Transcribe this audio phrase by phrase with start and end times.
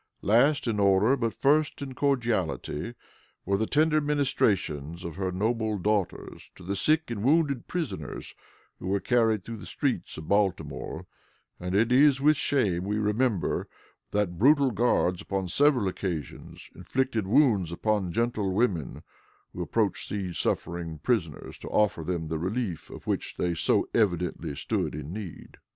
[0.23, 2.95] Last in order, but first in cordiality,
[3.45, 8.33] were the tender ministrations of her noble daughters to the sick and wounded prisoners
[8.79, 11.05] who were carried through the streets of Baltimore;
[11.59, 13.67] and it is with shame we remember
[14.09, 19.03] that brutal guards on several occasions inflicted wounds upon gentlewomen
[19.53, 24.55] who approached these suffering prisoners to offer them the relief of which they so evidently
[24.55, 25.57] stood in need.